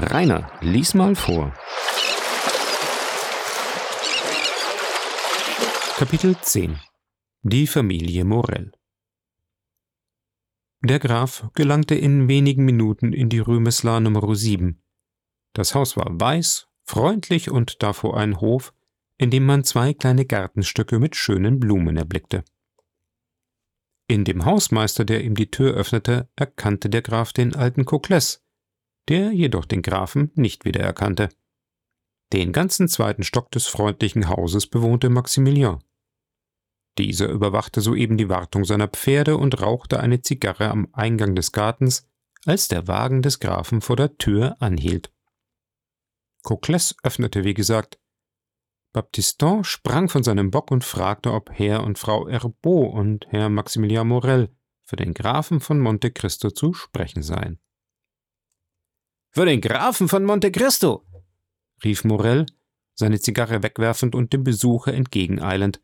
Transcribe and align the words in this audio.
Rainer, 0.00 0.48
lies 0.60 0.94
mal 0.94 1.16
vor. 1.16 1.52
Kapitel 5.96 6.36
10 6.40 6.78
Die 7.42 7.66
Familie 7.66 8.24
Morell 8.24 8.70
Der 10.82 11.00
Graf 11.00 11.48
gelangte 11.54 11.96
in 11.96 12.28
wenigen 12.28 12.64
Minuten 12.64 13.12
in 13.12 13.28
die 13.28 13.40
Rühmeslar 13.40 13.98
Nummer 13.98 14.36
7. 14.36 14.80
Das 15.52 15.74
Haus 15.74 15.96
war 15.96 16.08
weiß, 16.08 16.68
freundlich 16.84 17.50
und 17.50 17.82
davor 17.82 18.16
ein 18.16 18.40
Hof, 18.40 18.72
in 19.16 19.32
dem 19.32 19.46
man 19.46 19.64
zwei 19.64 19.94
kleine 19.94 20.26
Gartenstücke 20.26 21.00
mit 21.00 21.16
schönen 21.16 21.58
Blumen 21.58 21.96
erblickte. 21.96 22.44
In 24.06 24.24
dem 24.24 24.44
Hausmeister, 24.44 25.04
der 25.04 25.24
ihm 25.24 25.34
die 25.34 25.50
Tür 25.50 25.74
öffnete, 25.74 26.28
erkannte 26.36 26.88
der 26.88 27.02
Graf 27.02 27.32
den 27.32 27.56
alten 27.56 27.84
Kokles, 27.84 28.47
der 29.08 29.32
jedoch 29.32 29.64
den 29.64 29.82
Grafen 29.82 30.30
nicht 30.34 30.64
wiedererkannte. 30.64 31.28
Den 32.32 32.52
ganzen 32.52 32.88
zweiten 32.88 33.22
Stock 33.22 33.50
des 33.50 33.66
freundlichen 33.66 34.28
Hauses 34.28 34.66
bewohnte 34.66 35.08
Maximilian. 35.08 35.82
Dieser 36.98 37.28
überwachte 37.28 37.80
soeben 37.80 38.18
die 38.18 38.28
Wartung 38.28 38.64
seiner 38.64 38.88
Pferde 38.88 39.36
und 39.36 39.62
rauchte 39.62 40.00
eine 40.00 40.20
Zigarre 40.20 40.68
am 40.68 40.88
Eingang 40.92 41.34
des 41.34 41.52
Gartens, 41.52 42.08
als 42.44 42.68
der 42.68 42.88
Wagen 42.88 43.22
des 43.22 43.38
Grafen 43.40 43.80
vor 43.80 43.96
der 43.96 44.16
Tür 44.18 44.56
anhielt. 44.60 45.12
Cocles 46.42 46.96
öffnete, 47.02 47.44
wie 47.44 47.54
gesagt. 47.54 47.98
Baptistin 48.92 49.64
sprang 49.64 50.08
von 50.08 50.22
seinem 50.22 50.50
Bock 50.50 50.70
und 50.70 50.82
fragte, 50.82 51.32
ob 51.32 51.50
Herr 51.52 51.84
und 51.84 51.98
Frau 51.98 52.28
Herbeau 52.28 52.86
und 52.86 53.26
Herr 53.28 53.48
Maximilian 53.48 54.08
Morel 54.08 54.54
für 54.84 54.96
den 54.96 55.14
Grafen 55.14 55.60
von 55.60 55.78
Monte 55.78 56.10
Cristo 56.10 56.50
zu 56.50 56.72
sprechen 56.72 57.22
seien. 57.22 57.60
Für 59.38 59.46
den 59.46 59.60
Grafen 59.60 60.08
von 60.08 60.24
Monte 60.24 60.50
Cristo! 60.50 61.04
rief 61.84 62.02
Morel, 62.02 62.46
seine 62.96 63.20
Zigarre 63.20 63.62
wegwerfend 63.62 64.16
und 64.16 64.32
dem 64.32 64.42
Besucher 64.42 64.92
entgegeneilend. 64.92 65.80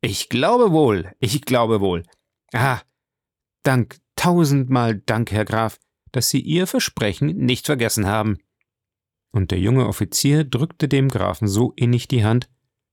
Ich 0.00 0.28
glaube 0.28 0.72
wohl, 0.72 1.12
ich 1.20 1.42
glaube 1.42 1.80
wohl. 1.80 2.02
Ah, 2.52 2.80
Dank, 3.62 3.98
tausendmal 4.16 4.96
Dank, 4.96 5.30
Herr 5.30 5.44
Graf, 5.44 5.78
dass 6.10 6.30
Sie 6.30 6.40
Ihr 6.40 6.66
Versprechen 6.66 7.28
nicht 7.36 7.66
vergessen 7.66 8.08
haben. 8.08 8.38
Und 9.30 9.52
der 9.52 9.60
junge 9.60 9.86
Offizier 9.86 10.42
drückte 10.42 10.88
dem 10.88 11.08
Grafen 11.08 11.46
so 11.46 11.74
innig 11.76 12.08
die 12.08 12.24
Hand, 12.24 12.50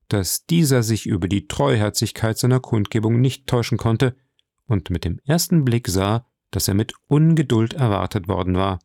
dass 0.10 0.46
dieser 0.46 0.84
sich 0.84 1.08
über 1.08 1.28
die 1.28 1.48
Treuherzigkeit 1.48 2.38
seiner 2.38 2.60
Kundgebung 2.60 3.20
nicht 3.20 3.48
täuschen 3.48 3.80
konnte 3.80 4.16
und 4.68 4.92
mit 4.92 5.06
dem 5.06 5.20
ersten 5.26 5.66
Blick 5.66 5.88
sah, 5.88 6.30
dass 6.52 6.68
er 6.68 6.76
mit 6.76 6.94
Ungeduld 7.08 7.74
erwartet 7.74 8.28
worden 8.28 8.54
war. 8.54 8.78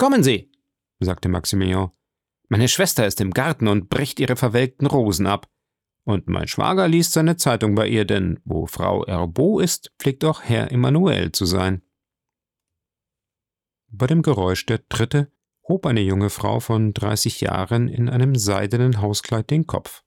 Kommen 0.00 0.22
Sie, 0.22 0.50
sagte 1.00 1.28
Maximilian. 1.28 1.90
Meine 2.48 2.68
Schwester 2.68 3.06
ist 3.06 3.20
im 3.20 3.32
Garten 3.32 3.68
und 3.68 3.90
bricht 3.90 4.18
ihre 4.18 4.34
verwelkten 4.34 4.86
Rosen 4.86 5.26
ab. 5.26 5.46
Und 6.04 6.26
mein 6.26 6.48
Schwager 6.48 6.88
liest 6.88 7.12
seine 7.12 7.36
Zeitung 7.36 7.74
bei 7.74 7.86
ihr, 7.86 8.06
denn 8.06 8.40
wo 8.46 8.64
Frau 8.64 9.04
Erbeau 9.04 9.60
ist, 9.60 9.92
pflegt 9.98 10.24
auch 10.24 10.40
Herr 10.40 10.72
Emanuel 10.72 11.32
zu 11.32 11.44
sein. 11.44 11.82
Bei 13.88 14.06
dem 14.06 14.22
Geräusch 14.22 14.64
der 14.64 14.88
Tritte 14.88 15.30
hob 15.68 15.84
eine 15.84 16.00
junge 16.00 16.30
Frau 16.30 16.60
von 16.60 16.94
dreißig 16.94 17.42
Jahren 17.42 17.86
in 17.86 18.08
einem 18.08 18.36
seidenen 18.36 19.02
Hauskleid 19.02 19.50
den 19.50 19.66
Kopf. 19.66 20.02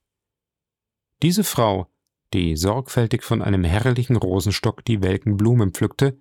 Diese 1.21 1.43
Frau, 1.43 1.85
die 2.33 2.55
sorgfältig 2.55 3.21
von 3.21 3.43
einem 3.43 3.63
herrlichen 3.63 4.15
Rosenstock 4.15 4.83
die 4.85 5.03
welken 5.03 5.37
Blumen 5.37 5.71
pflückte, 5.71 6.19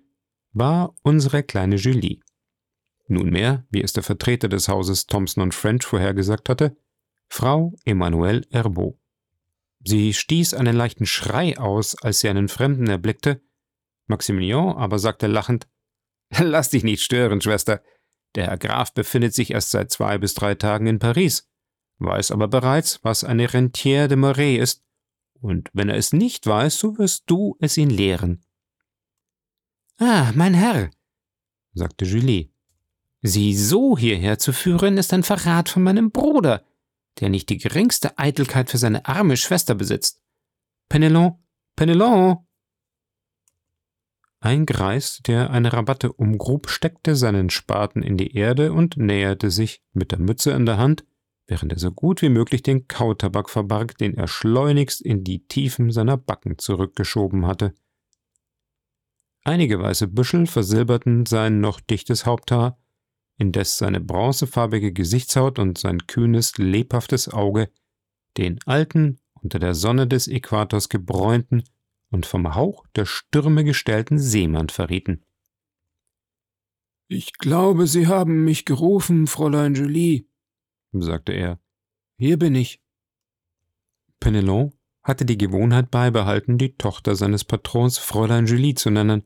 war 0.51 0.93
unsere 1.01 1.41
kleine 1.41 1.77
Julie. 1.77 2.19
Nunmehr, 3.07 3.65
wie 3.69 3.81
es 3.81 3.93
der 3.93 4.03
Vertreter 4.03 4.47
des 4.47 4.67
Hauses 4.67 5.07
Thompson 5.07 5.43
und 5.43 5.53
French 5.53 5.85
vorhergesagt 5.85 6.49
hatte, 6.49 6.77
Frau 7.27 7.73
Emmanuelle 7.85 8.43
Herbeau. 8.51 8.99
Sie 9.85 10.13
stieß 10.13 10.53
einen 10.53 10.75
leichten 10.75 11.05
Schrei 11.05 11.57
aus, 11.57 11.95
als 12.01 12.19
sie 12.19 12.29
einen 12.29 12.47
Fremden 12.47 12.87
erblickte, 12.87 13.41
Maximilian 14.07 14.75
aber 14.75 14.99
sagte 14.99 15.27
lachend 15.27 15.67
Lass 16.39 16.69
dich 16.69 16.83
nicht 16.83 17.03
stören, 17.03 17.41
Schwester. 17.41 17.83
Der 18.35 18.47
Herr 18.47 18.57
Graf 18.57 18.93
befindet 18.93 19.33
sich 19.33 19.51
erst 19.51 19.71
seit 19.71 19.91
zwei 19.91 20.17
bis 20.17 20.33
drei 20.33 20.55
Tagen 20.55 20.87
in 20.87 20.99
Paris, 20.99 21.49
weiß 21.99 22.31
aber 22.31 22.47
bereits, 22.47 23.03
was 23.03 23.23
eine 23.23 23.47
Rentière 23.47 24.07
de 24.07 24.17
Moret 24.17 24.59
ist, 24.59 24.83
und 25.39 25.69
wenn 25.73 25.89
er 25.89 25.97
es 25.97 26.13
nicht 26.13 26.47
weiß, 26.47 26.77
so 26.77 26.97
wirst 26.97 27.23
du 27.27 27.57
es 27.59 27.77
ihn 27.77 27.89
lehren. 27.89 28.43
Ah, 29.97 30.31
mein 30.33 30.53
Herr, 30.53 30.89
sagte 31.73 32.05
Julie, 32.05 32.52
Sie 33.25 33.55
so 33.55 33.97
hierher 33.97 34.37
zu 34.37 34.51
führen, 34.51 34.97
ist 34.97 35.13
ein 35.13 35.23
Verrat 35.23 35.69
von 35.69 35.81
meinem 35.81 36.11
Bruder, 36.11 36.61
der 37.21 37.29
nicht 37.29 37.47
die 37.49 37.57
geringste 37.57 38.17
Eitelkeit 38.17 38.69
für 38.69 38.77
seine 38.77 39.05
arme 39.05 39.37
Schwester 39.37 39.75
besitzt. 39.75 40.21
Penelon, 40.89 41.39
Penelon! 41.77 42.39
Ein 44.41 44.65
Greis, 44.65 45.21
der 45.25 45.51
eine 45.51 45.71
Rabatte 45.71 46.11
umgrub, 46.11 46.69
steckte 46.69 47.15
seinen 47.15 47.49
Spaten 47.49 48.03
in 48.03 48.17
die 48.17 48.35
Erde 48.35 48.73
und 48.73 48.97
näherte 48.97 49.51
sich 49.51 49.81
mit 49.93 50.11
der 50.11 50.19
Mütze 50.19 50.51
in 50.51 50.65
der 50.65 50.77
Hand, 50.77 51.05
während 51.47 51.71
er 51.71 51.79
so 51.79 51.93
gut 51.93 52.21
wie 52.21 52.29
möglich 52.29 52.61
den 52.61 52.89
Kautabak 52.89 53.49
verbarg, 53.49 53.97
den 53.97 54.15
er 54.17 54.27
schleunigst 54.27 55.01
in 55.01 55.23
die 55.23 55.47
Tiefen 55.47 55.91
seiner 55.91 56.17
Backen 56.17 56.57
zurückgeschoben 56.57 57.47
hatte. 57.47 57.73
Einige 59.45 59.79
weiße 59.79 60.09
Büschel 60.09 60.45
versilberten 60.45 61.25
sein 61.25 61.61
noch 61.61 61.79
dichtes 61.79 62.25
Haupthaar, 62.25 62.77
indes 63.37 63.77
seine 63.77 63.99
bronzefarbige 63.99 64.93
Gesichtshaut 64.93 65.59
und 65.59 65.77
sein 65.77 66.07
kühnes, 66.07 66.57
lebhaftes 66.57 67.29
Auge 67.29 67.69
den 68.37 68.59
alten, 68.65 69.19
unter 69.33 69.59
der 69.59 69.75
Sonne 69.75 70.07
des 70.07 70.27
Äquators 70.27 70.89
gebräunten 70.89 71.63
und 72.09 72.25
vom 72.25 72.55
Hauch 72.55 72.85
der 72.95 73.05
Stürme 73.05 73.63
gestellten 73.63 74.19
Seemann 74.19 74.69
verrieten. 74.69 75.23
Ich 77.07 77.33
glaube, 77.33 77.85
Sie 77.87 78.07
haben 78.07 78.45
mich 78.45 78.65
gerufen, 78.65 79.27
Fräulein 79.27 79.75
Julie, 79.75 80.25
sagte 80.91 81.33
er. 81.33 81.59
Hier 82.17 82.39
bin 82.39 82.55
ich. 82.55 82.81
Penelon 84.19 84.71
hatte 85.03 85.25
die 85.25 85.37
Gewohnheit 85.37 85.91
beibehalten, 85.91 86.57
die 86.57 86.77
Tochter 86.77 87.15
seines 87.15 87.43
Patrons 87.43 87.97
Fräulein 87.97 88.45
Julie 88.45 88.75
zu 88.75 88.89
nennen, 88.89 89.23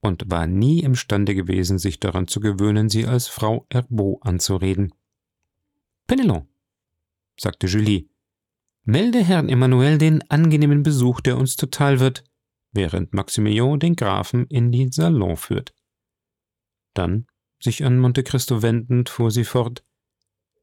und 0.00 0.30
war 0.30 0.46
nie 0.46 0.80
imstande 0.80 1.34
gewesen, 1.34 1.78
sich 1.78 2.00
daran 2.00 2.26
zu 2.26 2.40
gewöhnen, 2.40 2.88
sie 2.88 3.06
als 3.06 3.28
Frau 3.28 3.66
Herbeau 3.70 4.18
anzureden. 4.22 4.94
Penelon, 6.06 6.48
sagte 7.38 7.66
Julie, 7.66 8.08
melde 8.82 9.22
Herrn 9.22 9.48
Emmanuel 9.48 9.98
den 9.98 10.28
angenehmen 10.30 10.82
Besuch, 10.82 11.20
der 11.20 11.36
uns 11.38 11.56
zuteil 11.56 12.00
wird, 12.00 12.24
während 12.72 13.12
Maximilian 13.12 13.78
den 13.78 13.96
Grafen 13.96 14.46
in 14.46 14.72
den 14.72 14.90
Salon 14.90 15.36
führt. 15.36 15.74
Dann, 16.94 17.26
sich 17.60 17.84
an 17.84 17.98
Monte 17.98 18.22
Cristo 18.22 18.62
wendend, 18.62 19.08
fuhr 19.08 19.30
sie 19.30 19.44
fort, 19.44 19.84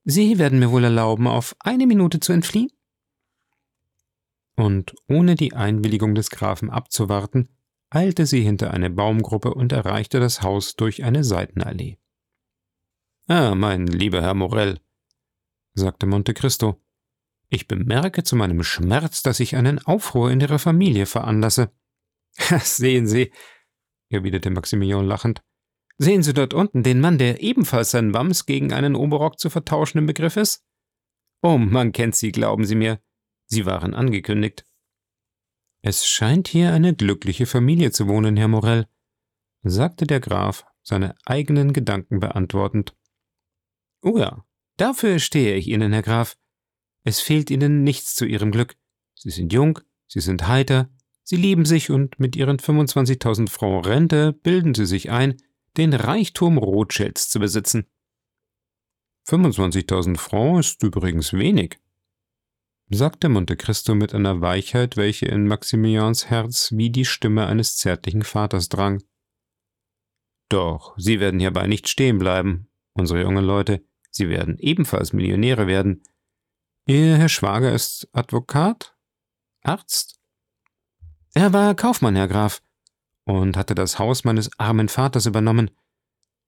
Sie 0.09 0.40
werden 0.40 0.59
mir 0.59 0.72
wohl 0.72 0.86
erlauben, 0.86 1.28
auf 1.28 1.53
eine 1.59 1.86
Minute 1.86 2.22
zu 2.22 2.31
entfliehen? 2.31 2.72
Und 4.56 4.96
ohne 5.09 5.36
die 5.36 5.53
Einwilligung 5.53 6.16
des 6.16 6.30
Grafen 6.30 6.70
abzuwarten, 6.70 7.50
eilte 7.90 8.25
sie 8.25 8.42
hinter 8.42 8.72
eine 8.72 8.90
Baumgruppe 8.90 9.53
und 9.53 9.72
erreichte 9.72 10.20
das 10.20 10.42
Haus 10.42 10.75
durch 10.75 11.03
eine 11.03 11.24
Seitenallee. 11.24 11.98
Ah, 13.28 13.56
mein 13.56 13.88
lieber 13.88 14.22
Herr 14.22 14.34
Morell, 14.34 14.80
sagte 15.74 16.06
Monte 16.06 16.34
Cristo, 16.34 16.81
ich 17.50 17.68
bemerke 17.68 18.24
zu 18.24 18.36
meinem 18.36 18.64
Schmerz, 18.64 19.24
dass 19.24 19.40
ich 19.40 19.56
einen 19.56 19.80
Aufruhr 19.80 20.31
in 20.31 20.42
Ihrer 20.42 20.59
Familie 20.59 21.06
veranlasse. 21.06 21.72
Sehen 22.38 23.08
Sie, 23.08 23.31
erwiderte 24.09 24.50
Maximilian 24.50 25.06
lachend, 25.06 25.42
sehen 25.97 26.24
Sie 26.24 26.34
dort 26.34 26.53
unten 26.53 26.84
den 26.84 27.00
Mann, 27.00 27.17
der 27.17 27.41
ebenfalls 27.41 27.91
sein 27.91 28.14
Wams 28.14 28.46
gegen 28.46 28.73
einen 28.73 28.96
Oberrock 28.96 29.40
zu 29.40 29.50
vertauschen 29.50 29.97
im 30.00 30.06
Begriff 30.06 30.38
ist? 30.38 30.64
Oh, 31.41 31.58
man 31.58 31.91
kennt 31.91 32.16
Sie, 32.16 32.32
glauben 32.32 32.66
Sie 32.66 32.76
mir. 32.76 33.00
Sie 33.46 33.66
waren 33.66 33.94
angekündigt. 33.94 34.66
Es 35.82 36.08
scheint 36.08 36.47
hier 36.47 36.74
eine 36.74 36.96
glückliche 36.96 37.46
Familie 37.46 37.91
zu 37.91 38.08
wohnen, 38.08 38.38
Herr 38.38 38.47
Morell, 38.47 38.88
sagte 39.64 40.06
der 40.06 40.20
Graf, 40.20 40.66
seine 40.84 41.16
eigenen 41.26 41.74
Gedanken 41.74 42.20
beantwortend. 42.20 42.96
Oh 44.02 44.18
ja, 44.18 44.46
dafür 44.78 45.20
stehe 45.20 45.56
ich 45.56 45.68
Ihnen, 45.68 45.94
Herr 45.94 46.02
Graf. 46.02 46.38
Es 47.03 47.20
fehlt 47.20 47.52
Ihnen 47.52 47.84
nichts 47.84 48.16
zu 48.16 48.26
Ihrem 48.26 48.52
Glück. 48.52 48.78
Sie 49.16 49.29
sind 49.29 49.53
jung, 49.53 49.79
Sie 50.08 50.22
sind 50.22 50.47
heiter, 50.47 50.90
Sie 51.24 51.35
lieben 51.35 51.66
sich 51.66 51.90
und 51.90 52.20
mit 52.20 52.35
Ihren 52.38 52.58
25.000 52.58 53.50
Francs 53.50 53.88
Rente 53.88 54.32
bilden 54.32 54.73
Sie 54.73 54.85
sich 54.85 55.12
ein, 55.12 55.38
den 55.76 55.94
Reichtum 55.94 56.58
Rothschilds 56.58 57.30
zu 57.30 57.40
besitzen. 57.40 57.85
25.000 59.28 60.18
Francs 60.18 60.70
ist 60.70 60.84
übrigens 60.84 61.34
wenig, 61.34 61.80
sagte 62.89 63.29
Monte 63.29 63.57
Cristo 63.57 63.95
mit 63.95 64.13
einer 64.13 64.41
Weichheit, 64.41 64.95
welche 64.95 65.25
in 65.25 65.47
Maximilians 65.47 66.29
Herz 66.29 66.72
wie 66.72 66.89
die 66.89 67.05
Stimme 67.05 67.47
eines 67.47 67.78
zärtlichen 67.78 68.23
Vaters 68.23 68.69
drang. 68.69 69.03
Doch 70.49 70.93
Sie 70.97 71.19
werden 71.19 71.39
hierbei 71.39 71.67
nicht 71.67 71.89
stehen 71.89 72.17
bleiben, 72.17 72.69
unsere 72.93 73.22
jungen 73.22 73.43
Leute, 73.43 73.84
sie 74.09 74.29
werden 74.29 74.57
ebenfalls 74.59 75.11
Millionäre 75.11 75.67
werden. 75.67 76.03
Ihr 76.85 77.17
Herr 77.17 77.29
Schwager 77.29 77.73
ist 77.73 78.07
Advokat? 78.13 78.95
Arzt? 79.63 80.19
Er 81.34 81.51
war 81.51 81.75
Kaufmann, 81.75 82.16
Herr 82.16 82.29
Graf, 82.29 82.61
und 83.25 83.57
hatte 83.57 83.75
das 83.75 83.99
Haus 83.99 84.23
meines 84.23 84.49
armen 84.57 84.87
Vaters 84.87 85.25
übernommen. 85.25 85.72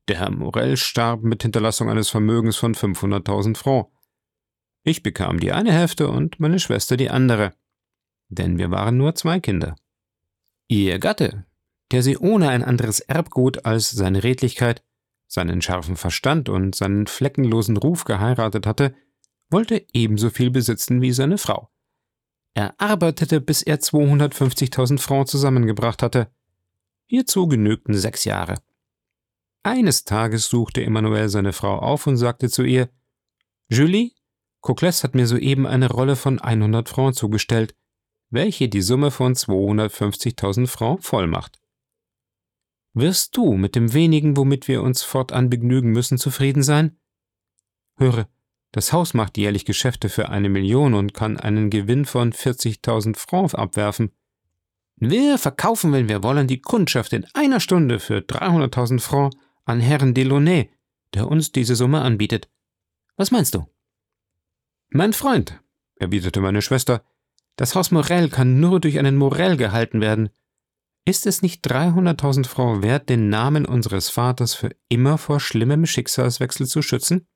Der 0.07 0.19
Herr 0.19 0.31
Morell 0.31 0.77
starb 0.77 1.21
mit 1.21 1.43
Hinterlassung 1.43 1.89
eines 1.89 2.09
Vermögens 2.09 2.55
von 2.55 2.73
500.000 2.73 3.57
Francs. 3.57 3.89
Ich 4.83 5.03
bekam 5.03 5.39
die 5.39 5.51
eine 5.51 5.71
Hälfte 5.71 6.07
und 6.07 6.39
meine 6.39 6.59
Schwester 6.59 6.97
die 6.97 7.09
andere, 7.09 7.53
denn 8.29 8.57
wir 8.57 8.71
waren 8.71 8.97
nur 8.97 9.15
zwei 9.15 9.39
Kinder. 9.39 9.75
Ihr 10.67 10.99
Gatte, 10.99 11.45
der 11.91 12.03
sie 12.03 12.17
ohne 12.17 12.49
ein 12.49 12.63
anderes 12.63 12.99
Erbgut 12.99 13.65
als 13.65 13.89
seine 13.89 14.23
Redlichkeit, 14.23 14.83
seinen 15.27 15.61
scharfen 15.61 15.95
Verstand 15.95 16.49
und 16.49 16.75
seinen 16.75 17.07
fleckenlosen 17.07 17.77
Ruf 17.77 18.03
geheiratet 18.03 18.65
hatte, 18.65 18.95
wollte 19.49 19.85
ebenso 19.93 20.29
viel 20.29 20.51
besitzen 20.51 21.01
wie 21.01 21.11
seine 21.11 21.37
Frau. 21.37 21.69
Er 22.53 22.79
arbeitete, 22.79 23.41
bis 23.41 23.61
er 23.61 23.79
250.000 23.79 24.99
Francs 24.99 25.31
zusammengebracht 25.31 26.03
hatte. 26.03 26.31
Hierzu 27.05 27.47
genügten 27.47 27.95
sechs 27.95 28.25
Jahre. 28.25 28.55
Eines 29.63 30.03
Tages 30.03 30.49
suchte 30.49 30.83
Emmanuel 30.83 31.29
seine 31.29 31.53
Frau 31.53 31.79
auf 31.79 32.07
und 32.07 32.17
sagte 32.17 32.49
zu 32.49 32.63
ihr: 32.63 32.89
Julie, 33.69 34.11
Cocles 34.61 35.03
hat 35.03 35.15
mir 35.15 35.27
soeben 35.27 35.65
eine 35.65 35.89
Rolle 35.89 36.15
von 36.15 36.39
100 36.39 36.89
Francs 36.89 37.17
zugestellt, 37.17 37.75
welche 38.29 38.69
die 38.69 38.81
Summe 38.81 39.11
von 39.11 39.33
250.000 39.33 40.67
Francs 40.67 41.05
voll 41.05 41.27
macht. 41.27 41.59
Wirst 42.93 43.37
du 43.37 43.53
mit 43.53 43.75
dem 43.75 43.93
wenigen, 43.93 44.35
womit 44.35 44.67
wir 44.67 44.81
uns 44.81 45.03
fortan 45.03 45.49
begnügen 45.49 45.91
müssen, 45.91 46.17
zufrieden 46.17 46.63
sein? 46.63 46.97
Höre, 47.97 48.27
das 48.71 48.93
Haus 48.93 49.13
macht 49.13 49.37
jährlich 49.37 49.65
Geschäfte 49.65 50.09
für 50.09 50.29
eine 50.29 50.49
Million 50.49 50.93
und 50.93 51.13
kann 51.13 51.37
einen 51.37 51.69
Gewinn 51.69 52.05
von 52.05 52.33
40.000 52.33 53.17
Francs 53.17 53.55
abwerfen. 53.55 54.11
Wir 54.95 55.37
verkaufen, 55.37 55.93
wenn 55.93 56.09
wir 56.09 56.23
wollen, 56.23 56.47
die 56.47 56.61
Kundschaft 56.61 57.13
in 57.13 57.25
einer 57.33 57.59
Stunde 57.59 57.99
für 57.99 58.17
300.000 58.17 58.99
Francs 58.99 59.37
an 59.65 59.79
Herrn 59.79 60.13
Delaunay, 60.13 60.69
der 61.13 61.27
uns 61.27 61.51
diese 61.51 61.75
Summe 61.75 62.01
anbietet. 62.01 62.49
Was 63.15 63.31
meinst 63.31 63.55
du? 63.55 63.65
Mein 64.91 65.13
Freund, 65.13 65.61
erwiderte 65.97 66.41
meine 66.41 66.63
Schwester, 66.63 67.03
das 67.57 67.75
Haus 67.75 67.91
Morel 67.91 68.29
kann 68.29 68.59
nur 68.59 68.79
durch 68.79 68.97
einen 68.97 69.17
Morel 69.17 69.55
gehalten 69.55 70.01
werden. 70.01 70.29
Ist 71.05 71.27
es 71.27 71.43
nicht 71.43 71.63
300.000 71.69 72.47
Francs 72.47 72.81
wert, 72.81 73.07
den 73.07 73.29
Namen 73.29 73.65
unseres 73.67 74.09
Vaters 74.09 74.55
für 74.55 74.75
immer 74.87 75.19
vor 75.19 75.39
schlimmem 75.39 75.85
Schicksalswechsel 75.85 76.65
zu 76.65 76.81
schützen? 76.81 77.27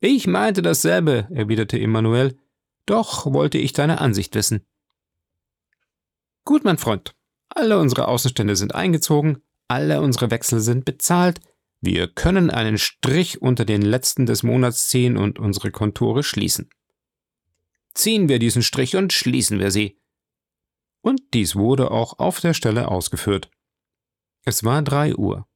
Ich 0.00 0.26
meinte 0.26 0.62
dasselbe, 0.62 1.28
erwiderte 1.30 1.78
Emmanuel, 1.78 2.38
doch 2.86 3.26
wollte 3.30 3.58
ich 3.58 3.74
deine 3.74 4.00
Ansicht 4.00 4.34
wissen. 4.34 4.66
Gut, 6.44 6.64
mein 6.64 6.78
Freund, 6.78 7.14
alle 7.50 7.78
unsere 7.78 8.08
Außenstände 8.08 8.56
sind 8.56 8.74
eingezogen, 8.74 9.42
alle 9.68 10.00
unsere 10.00 10.30
Wechsel 10.30 10.60
sind 10.60 10.86
bezahlt, 10.86 11.40
wir 11.84 12.08
können 12.08 12.50
einen 12.50 12.78
Strich 12.78 13.42
unter 13.42 13.64
den 13.64 13.82
letzten 13.82 14.24
des 14.24 14.42
Monats 14.42 14.88
ziehen 14.88 15.16
und 15.16 15.38
unsere 15.38 15.70
Kontore 15.70 16.22
schließen. 16.22 16.70
Ziehen 17.92 18.28
wir 18.28 18.38
diesen 18.38 18.62
Strich 18.62 18.96
und 18.96 19.12
schließen 19.12 19.58
wir 19.58 19.70
sie. 19.70 19.98
Und 21.02 21.20
dies 21.34 21.54
wurde 21.56 21.90
auch 21.90 22.18
auf 22.18 22.40
der 22.40 22.54
Stelle 22.54 22.88
ausgeführt. 22.88 23.50
Es 24.44 24.64
war 24.64 24.82
drei 24.82 25.14
Uhr. 25.14 25.46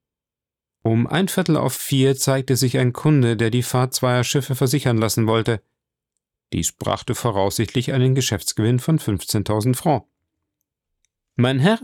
Um 0.82 1.06
ein 1.06 1.28
Viertel 1.28 1.56
auf 1.56 1.74
vier 1.74 2.14
zeigte 2.16 2.56
sich 2.56 2.78
ein 2.78 2.92
Kunde, 2.92 3.36
der 3.36 3.50
die 3.50 3.62
Fahrt 3.62 3.94
zweier 3.94 4.24
Schiffe 4.24 4.54
versichern 4.54 4.98
lassen 4.98 5.26
wollte. 5.26 5.62
Dies 6.52 6.72
brachte 6.72 7.14
voraussichtlich 7.14 7.92
einen 7.92 8.14
Geschäftsgewinn 8.14 8.78
von 8.78 8.98
15.000 8.98 9.74
Francs. 9.74 10.06
Mein 11.36 11.58
Herr, 11.58 11.80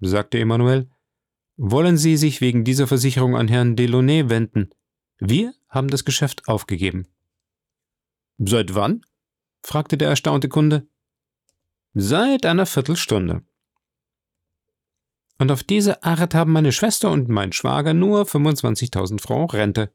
sagte 0.00 0.38
Emmanuel, 0.38 0.88
wollen 1.56 1.96
Sie 1.96 2.16
sich 2.16 2.40
wegen 2.40 2.64
dieser 2.64 2.86
Versicherung 2.86 3.36
an 3.36 3.48
Herrn 3.48 3.76
Delaunay 3.76 4.28
wenden? 4.28 4.70
Wir 5.18 5.54
haben 5.68 5.88
das 5.88 6.04
Geschäft 6.04 6.48
aufgegeben. 6.48 7.06
Seit 8.38 8.74
wann? 8.74 9.02
fragte 9.62 9.96
der 9.96 10.08
erstaunte 10.08 10.48
Kunde. 10.48 10.86
Seit 11.94 12.44
einer 12.46 12.66
Viertelstunde. 12.66 13.42
Und 15.38 15.50
auf 15.50 15.62
diese 15.62 16.02
Art 16.02 16.34
haben 16.34 16.52
meine 16.52 16.72
Schwester 16.72 17.10
und 17.10 17.28
mein 17.28 17.52
Schwager 17.52 17.94
nur 17.94 18.22
25.000 18.22 19.20
Francs 19.20 19.54
Rente, 19.54 19.92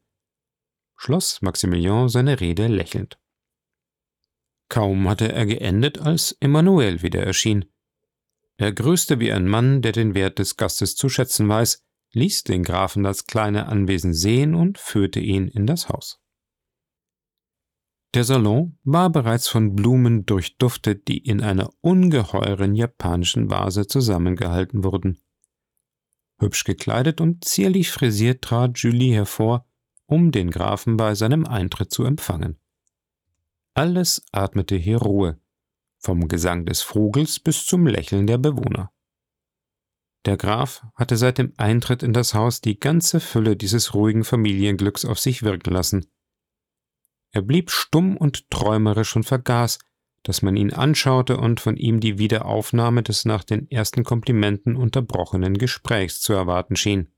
schloss 0.96 1.42
Maximilian 1.42 2.08
seine 2.08 2.40
Rede 2.40 2.68
lächelnd. 2.68 3.18
Kaum 4.68 5.08
hatte 5.08 5.32
er 5.32 5.46
geendet, 5.46 5.98
als 6.00 6.36
Emmanuel 6.40 7.02
wieder 7.02 7.22
erschien. 7.22 7.71
Er 8.56 8.72
grüßte 8.72 9.18
wie 9.18 9.32
ein 9.32 9.48
Mann, 9.48 9.82
der 9.82 9.92
den 9.92 10.14
Wert 10.14 10.38
des 10.38 10.56
Gastes 10.56 10.94
zu 10.94 11.08
schätzen 11.08 11.48
weiß, 11.48 11.82
ließ 12.12 12.44
den 12.44 12.62
Grafen 12.62 13.02
das 13.02 13.26
kleine 13.26 13.66
Anwesen 13.66 14.12
sehen 14.12 14.54
und 14.54 14.78
führte 14.78 15.20
ihn 15.20 15.48
in 15.48 15.66
das 15.66 15.88
Haus. 15.88 16.20
Der 18.14 18.24
Salon 18.24 18.78
war 18.84 19.08
bereits 19.08 19.48
von 19.48 19.74
Blumen 19.74 20.26
durchduftet, 20.26 21.08
die 21.08 21.18
in 21.18 21.40
einer 21.40 21.70
ungeheuren 21.80 22.74
japanischen 22.74 23.50
Vase 23.50 23.86
zusammengehalten 23.86 24.84
wurden. 24.84 25.18
Hübsch 26.38 26.64
gekleidet 26.64 27.22
und 27.22 27.44
zierlich 27.44 27.90
frisiert 27.90 28.42
trat 28.42 28.78
Julie 28.78 29.14
hervor, 29.14 29.66
um 30.06 30.30
den 30.30 30.50
Grafen 30.50 30.98
bei 30.98 31.14
seinem 31.14 31.46
Eintritt 31.46 31.90
zu 31.90 32.04
empfangen. 32.04 32.58
Alles 33.72 34.22
atmete 34.32 34.76
hier 34.76 34.98
Ruhe, 34.98 35.40
vom 36.02 36.28
Gesang 36.28 36.66
des 36.66 36.82
Vogels 36.82 37.38
bis 37.40 37.64
zum 37.64 37.86
Lächeln 37.86 38.26
der 38.26 38.38
Bewohner. 38.38 38.92
Der 40.24 40.36
Graf 40.36 40.84
hatte 40.94 41.16
seit 41.16 41.38
dem 41.38 41.52
Eintritt 41.56 42.02
in 42.02 42.12
das 42.12 42.34
Haus 42.34 42.60
die 42.60 42.78
ganze 42.78 43.18
Fülle 43.18 43.56
dieses 43.56 43.94
ruhigen 43.94 44.24
Familienglücks 44.24 45.04
auf 45.04 45.18
sich 45.18 45.42
wirken 45.42 45.72
lassen. 45.72 46.06
Er 47.32 47.42
blieb 47.42 47.70
stumm 47.70 48.16
und 48.16 48.50
träumerisch 48.50 49.16
und 49.16 49.24
vergaß, 49.24 49.78
dass 50.22 50.42
man 50.42 50.56
ihn 50.56 50.72
anschaute 50.72 51.36
und 51.36 51.60
von 51.60 51.76
ihm 51.76 51.98
die 51.98 52.18
Wiederaufnahme 52.18 53.02
des 53.02 53.24
nach 53.24 53.42
den 53.42 53.68
ersten 53.70 54.04
Komplimenten 54.04 54.76
unterbrochenen 54.76 55.58
Gesprächs 55.58 56.20
zu 56.20 56.32
erwarten 56.32 56.76
schien. 56.76 57.12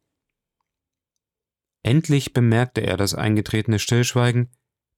Endlich 1.83 2.33
bemerkte 2.33 2.81
er 2.81 2.97
das 2.97 3.15
eingetretene 3.15 3.79
Stillschweigen, 3.79 4.51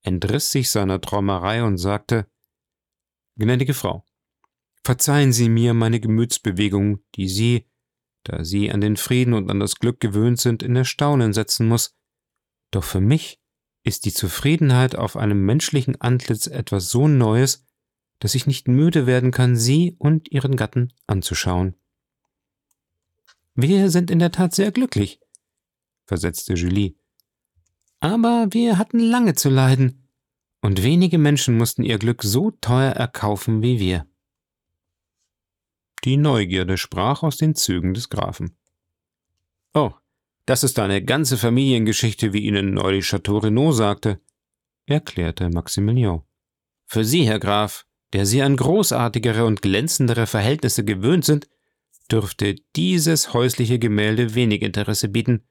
entriss 0.03 0.53
sich 0.53 0.71
seiner 0.71 1.01
Träumerei 1.01 1.65
und 1.65 1.79
sagte 1.79 2.31
Gnädige 3.39 3.75
Frau, 3.75 4.03
verzeihen 4.83 5.33
Sie 5.33 5.51
mir 5.51 5.75
meine 5.75 6.01
Gemütsbewegung, 6.01 7.01
die 7.17 7.29
Sie, 7.29 7.67
da 8.23 8.45
Sie 8.45 8.71
an 8.71 8.81
den 8.81 8.97
Frieden 8.97 9.35
und 9.35 9.51
an 9.51 9.61
das 9.61 9.77
Glück 9.77 10.01
gewöhnt 10.01 10.41
sind, 10.41 10.63
in 10.63 10.75
Erstaunen 10.75 11.35
setzen 11.35 11.69
muss. 11.69 11.95
Doch 12.71 12.85
für 12.85 13.01
mich 13.01 13.39
ist 13.83 14.07
die 14.07 14.13
Zufriedenheit 14.13 14.97
auf 14.97 15.17
einem 15.17 15.45
menschlichen 15.45 16.01
Antlitz 16.01 16.47
etwas 16.47 16.91
so 16.91 17.09
Neues, 17.09 17.65
dass 18.21 18.35
ich 18.35 18.47
nicht 18.47 18.69
müde 18.69 19.07
werden 19.07 19.33
kann, 19.33 19.55
Sie 19.55 19.95
und 19.99 20.33
Ihren 20.33 20.57
Gatten 20.57 20.95
anzuschauen. 21.07 21.75
Wir 23.55 23.91
sind 23.91 24.11
in 24.11 24.19
der 24.19 24.33
Tat 24.33 24.55
sehr 24.55 24.73
glücklich, 24.73 25.21
versetzte 26.07 26.55
Julie. 26.55 26.95
Aber 28.01 28.49
wir 28.51 28.79
hatten 28.79 28.99
lange 28.99 29.35
zu 29.35 29.51
leiden, 29.51 30.06
und 30.67 30.83
wenige 30.83 31.17
Menschen 31.17 31.57
mussten 31.57 31.85
ihr 31.85 31.97
Glück 31.97 32.25
so 32.25 32.51
teuer 32.51 32.91
erkaufen 32.91 33.63
wie 33.63 33.79
wir. 33.79 34.05
Die 36.03 36.17
Neugierde 36.17 36.77
sprach 36.77 37.23
aus 37.23 37.37
den 37.37 37.55
Zügen 37.55 37.95
des 37.95 38.09
Grafen. 38.09 38.59
Oh, 39.75 39.93
das 40.45 40.65
ist 40.65 40.81
eine 40.81 41.05
ganze 41.05 41.37
Familiengeschichte, 41.37 42.33
wie 42.33 42.47
Ihnen 42.47 42.75
neulich 42.75 43.07
Chateau 43.07 43.39
Renaud 43.39 43.77
sagte, 43.77 44.21
erklärte 44.87 45.51
Maximilian. 45.51 46.23
Für 46.87 47.05
Sie, 47.05 47.25
Herr 47.29 47.39
Graf, 47.39 47.87
der 48.13 48.27
Sie 48.27 48.43
an 48.43 48.57
großartigere 48.57 49.45
und 49.45 49.63
glänzendere 49.63 50.27
Verhältnisse 50.27 50.85
gewöhnt 50.85 51.25
sind, 51.25 51.49
dürfte 52.11 52.57
dieses 52.75 53.33
häusliche 53.33 53.79
Gemälde 53.79 54.35
wenig 54.35 54.63
Interesse 54.63 55.09
bieten. 55.09 55.47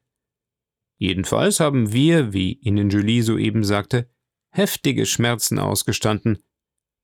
Jedenfalls 0.97 1.61
haben 1.61 1.93
wir, 1.93 2.33
wie 2.33 2.55
Ihnen 2.55 2.89
Julie 2.89 3.23
soeben 3.23 3.63
sagte, 3.63 4.09
heftige 4.55 5.05
Schmerzen 5.05 5.59
ausgestanden, 5.59 6.39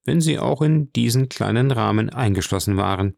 wenn 0.06 0.22
sie 0.22 0.40
auch 0.40 0.62
in 0.62 0.92
diesen 0.94 1.30
kleinen 1.30 1.72
Rahmen 1.72 2.10
eingeschlossen 2.10 2.78
waren. 2.78 3.18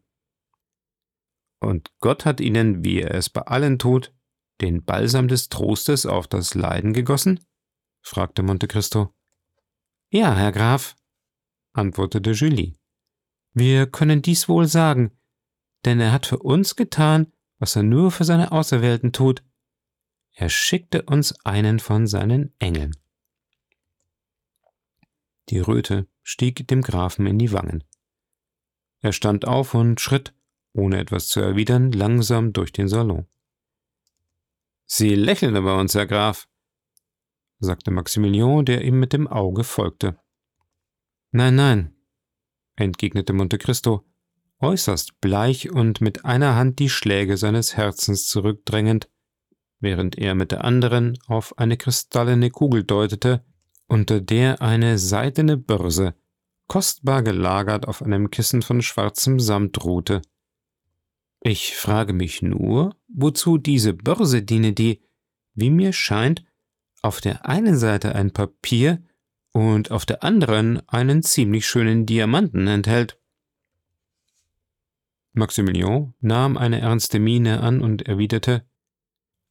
Und 1.60 1.90
Gott 2.00 2.24
hat 2.24 2.40
ihnen, 2.40 2.84
wie 2.84 3.00
er 3.00 3.14
es 3.14 3.30
bei 3.30 3.42
allen 3.42 3.78
tut, 3.78 4.12
den 4.60 4.84
Balsam 4.84 5.28
des 5.28 5.48
Trostes 5.48 6.04
auf 6.04 6.26
das 6.28 6.54
Leiden 6.54 6.92
gegossen? 6.92 7.40
fragte 8.02 8.42
Monte 8.42 8.68
Cristo. 8.68 9.14
Ja, 10.10 10.34
Herr 10.34 10.52
Graf, 10.52 10.94
antwortete 11.72 12.32
Julie. 12.32 12.74
Wir 13.52 13.86
können 13.86 14.20
dies 14.20 14.48
wohl 14.48 14.66
sagen, 14.66 15.12
denn 15.84 16.00
er 16.00 16.12
hat 16.12 16.26
für 16.26 16.38
uns 16.38 16.76
getan, 16.76 17.32
was 17.58 17.76
er 17.76 17.82
nur 17.82 18.10
für 18.10 18.24
seine 18.24 18.52
Auserwählten 18.52 19.12
tut. 19.12 19.42
Er 20.32 20.48
schickte 20.48 21.02
uns 21.02 21.34
einen 21.44 21.78
von 21.78 22.06
seinen 22.06 22.52
Engeln. 22.58 22.96
Die 25.50 25.58
Röte 25.58 26.08
stieg 26.22 26.66
dem 26.68 26.82
Grafen 26.82 27.26
in 27.26 27.38
die 27.38 27.52
Wangen. 27.52 27.84
Er 29.00 29.12
stand 29.12 29.46
auf 29.46 29.74
und 29.74 30.00
schritt, 30.00 30.34
ohne 30.72 30.98
etwas 30.98 31.28
zu 31.28 31.40
erwidern, 31.40 31.92
langsam 31.92 32.52
durch 32.52 32.72
den 32.72 32.88
Salon. 32.88 33.26
Sie 34.86 35.14
lächeln 35.14 35.56
über 35.56 35.78
uns, 35.78 35.94
Herr 35.94 36.06
Graf, 36.06 36.48
sagte 37.58 37.90
Maximilian, 37.90 38.64
der 38.64 38.84
ihm 38.84 38.98
mit 38.98 39.12
dem 39.12 39.26
Auge 39.26 39.64
folgte. 39.64 40.18
Nein, 41.30 41.56
nein, 41.56 41.96
entgegnete 42.76 43.32
Monte 43.32 43.58
Cristo, 43.58 44.04
äußerst 44.60 45.20
bleich 45.20 45.70
und 45.70 46.00
mit 46.00 46.24
einer 46.24 46.54
Hand 46.54 46.78
die 46.78 46.88
Schläge 46.88 47.36
seines 47.36 47.76
Herzens 47.76 48.26
zurückdrängend, 48.26 49.10
während 49.80 50.16
er 50.16 50.34
mit 50.34 50.52
der 50.52 50.64
anderen 50.64 51.18
auf 51.26 51.58
eine 51.58 51.76
kristallene 51.76 52.50
Kugel 52.50 52.84
deutete, 52.84 53.44
unter 53.94 54.20
der 54.20 54.60
eine 54.60 54.98
seidene 54.98 55.56
Börse, 55.56 56.16
kostbar 56.66 57.22
gelagert 57.22 57.86
auf 57.86 58.02
einem 58.02 58.28
Kissen 58.28 58.60
von 58.60 58.82
schwarzem 58.82 59.38
Samt 59.38 59.84
ruhte. 59.84 60.20
Ich 61.40 61.76
frage 61.76 62.12
mich 62.12 62.42
nur, 62.42 62.96
wozu 63.06 63.56
diese 63.56 63.92
Börse 63.92 64.42
diene, 64.42 64.72
die, 64.72 65.00
wie 65.54 65.70
mir 65.70 65.92
scheint, 65.92 66.44
auf 67.02 67.20
der 67.20 67.46
einen 67.46 67.78
Seite 67.78 68.16
ein 68.16 68.32
Papier 68.32 69.00
und 69.52 69.92
auf 69.92 70.06
der 70.06 70.24
anderen 70.24 70.82
einen 70.88 71.22
ziemlich 71.22 71.64
schönen 71.64 72.04
Diamanten 72.04 72.66
enthält. 72.66 73.20
Maximilian 75.34 76.14
nahm 76.20 76.56
eine 76.56 76.80
ernste 76.80 77.20
Miene 77.20 77.60
an 77.60 77.80
und 77.80 78.02
erwiderte 78.02 78.66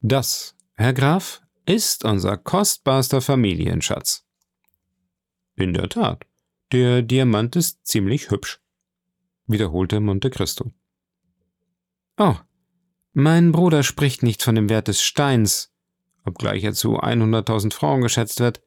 Das, 0.02 0.58
Herr 0.74 0.92
Graf, 0.92 1.42
ist 1.66 2.04
unser 2.04 2.36
kostbarster 2.36 3.22
Familienschatz. 3.22 4.26
In 5.56 5.74
der 5.74 5.90
Tat, 5.90 6.26
der 6.72 7.04
Diamant 7.04 7.56
ist 7.56 7.86
ziemlich 7.86 8.32
hübsch, 8.32 8.60
wiederholte 9.46 10.00
Monte 10.00 10.30
Cristo. 10.30 10.72
Oh, 12.18 12.36
mein 13.14 13.52
Bruder 13.52 13.84
spricht 13.84 14.24
nicht 14.24 14.42
von 14.42 14.56
dem 14.56 14.70
Wert 14.70 14.88
des 14.88 15.04
Steins, 15.04 15.72
obgleich 16.26 16.64
er 16.64 16.74
zu 16.74 17.00
100.000 17.00 17.74
Frauen 17.74 18.02
geschätzt 18.02 18.40
wird. 18.40 18.64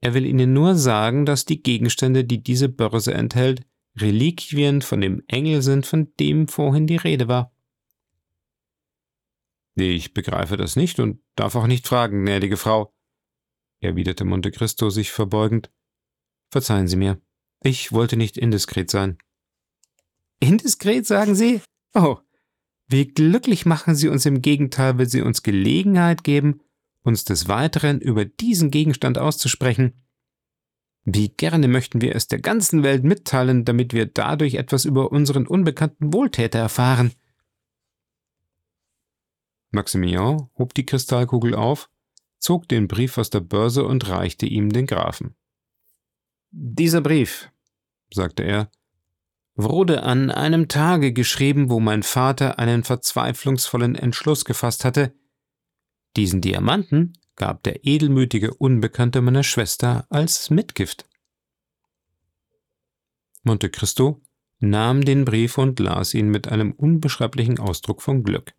Er 0.00 0.14
will 0.14 0.24
Ihnen 0.24 0.54
nur 0.54 0.76
sagen, 0.76 1.26
dass 1.26 1.44
die 1.44 1.62
Gegenstände, 1.62 2.24
die 2.24 2.42
diese 2.42 2.70
Börse 2.70 3.12
enthält, 3.12 3.66
Reliquien 3.96 4.80
von 4.80 5.02
dem 5.02 5.22
Engel 5.26 5.60
sind, 5.60 5.84
von 5.84 6.12
dem 6.18 6.48
vorhin 6.48 6.86
die 6.86 6.96
Rede 6.96 7.28
war. 7.28 7.52
Ich 9.74 10.14
begreife 10.14 10.56
das 10.56 10.76
nicht 10.76 10.98
und 10.98 11.20
darf 11.36 11.54
auch 11.54 11.66
nicht 11.66 11.86
fragen, 11.86 12.22
gnädige 12.22 12.56
Frau, 12.56 12.94
erwiderte 13.80 14.24
Monte 14.24 14.50
Cristo 14.50 14.88
sich 14.88 15.10
verbeugend. 15.12 15.70
Verzeihen 16.50 16.88
Sie 16.88 16.96
mir, 16.96 17.20
ich 17.62 17.92
wollte 17.92 18.16
nicht 18.16 18.36
indiskret 18.36 18.90
sein. 18.90 19.18
Indiskret, 20.40 21.06
sagen 21.06 21.34
Sie? 21.34 21.60
Oh, 21.94 22.18
wie 22.88 23.06
glücklich 23.06 23.66
machen 23.66 23.94
Sie 23.94 24.08
uns 24.08 24.26
im 24.26 24.42
Gegenteil, 24.42 24.98
wenn 24.98 25.08
Sie 25.08 25.20
uns 25.20 25.42
Gelegenheit 25.42 26.24
geben, 26.24 26.60
uns 27.02 27.24
des 27.24 27.46
Weiteren 27.46 28.00
über 28.00 28.24
diesen 28.24 28.70
Gegenstand 28.70 29.16
auszusprechen. 29.16 30.02
Wie 31.04 31.28
gerne 31.28 31.68
möchten 31.68 32.00
wir 32.00 32.14
es 32.14 32.26
der 32.26 32.40
ganzen 32.40 32.82
Welt 32.82 33.04
mitteilen, 33.04 33.64
damit 33.64 33.94
wir 33.94 34.06
dadurch 34.06 34.54
etwas 34.54 34.84
über 34.84 35.12
unseren 35.12 35.46
unbekannten 35.46 36.12
Wohltäter 36.12 36.58
erfahren. 36.58 37.12
Maximilian 39.70 40.50
hob 40.58 40.74
die 40.74 40.84
Kristallkugel 40.84 41.54
auf, 41.54 41.88
zog 42.38 42.68
den 42.68 42.88
Brief 42.88 43.18
aus 43.18 43.30
der 43.30 43.40
Börse 43.40 43.84
und 43.84 44.08
reichte 44.08 44.46
ihm 44.46 44.70
den 44.72 44.86
Grafen. 44.86 45.36
Dieser 46.52 47.00
Brief, 47.00 47.50
sagte 48.12 48.42
er, 48.42 48.70
wurde 49.54 50.02
an 50.02 50.30
einem 50.30 50.68
Tage 50.68 51.12
geschrieben, 51.12 51.70
wo 51.70 51.78
mein 51.80 52.02
Vater 52.02 52.58
einen 52.58 52.82
verzweiflungsvollen 52.82 53.94
Entschluss 53.94 54.44
gefasst 54.44 54.84
hatte. 54.84 55.14
Diesen 56.16 56.40
Diamanten 56.40 57.12
gab 57.36 57.62
der 57.62 57.84
edelmütige 57.86 58.52
Unbekannte 58.54 59.20
meiner 59.20 59.44
Schwester 59.44 60.06
als 60.10 60.50
Mitgift. 60.50 61.08
Monte 63.42 63.70
Cristo 63.70 64.20
nahm 64.58 65.04
den 65.04 65.24
Brief 65.24 65.56
und 65.56 65.78
las 65.78 66.14
ihn 66.14 66.28
mit 66.30 66.48
einem 66.48 66.72
unbeschreiblichen 66.72 67.58
Ausdruck 67.58 68.02
von 68.02 68.24
Glück. 68.24 68.54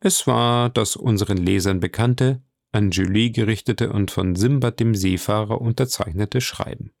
Es 0.00 0.26
war 0.26 0.68
das 0.68 0.96
unseren 0.96 1.38
Lesern 1.38 1.78
bekannte, 1.78 2.42
an 2.72 2.90
Julie 2.90 3.30
gerichtete 3.30 3.92
und 3.92 4.10
von 4.10 4.34
Simbad 4.34 4.80
dem 4.80 4.94
Seefahrer 4.94 5.60
unterzeichnete 5.60 6.40
Schreiben. 6.40 6.92